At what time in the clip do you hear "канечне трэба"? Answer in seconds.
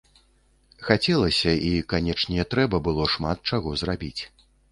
1.93-2.77